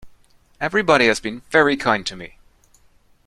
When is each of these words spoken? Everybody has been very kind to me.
Everybody 0.59 1.05
has 1.05 1.19
been 1.19 1.43
very 1.51 1.77
kind 1.77 2.03
to 2.07 2.15
me. 2.15 2.39